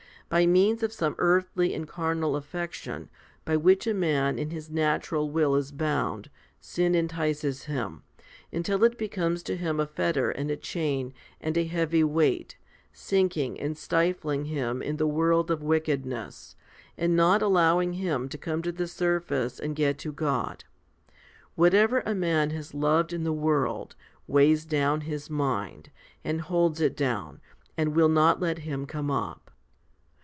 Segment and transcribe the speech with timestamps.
[0.29, 3.09] By means of some earthly and carnal affection,
[3.43, 6.29] by which a man in his natural will is bound,
[6.61, 8.03] sin entices him,
[8.49, 12.55] until it becomes to him a fetter and a chain and a heavy weight,
[12.93, 16.55] sinking and stifling him in the world of wickedness,
[16.97, 20.63] and not allowing him to come to the surface and get to God.
[21.55, 23.97] Whatever a man has loved in the world,
[24.27, 25.91] weighs down his mind,
[26.23, 27.41] and holds it down,
[27.75, 29.49] and will not let him come up.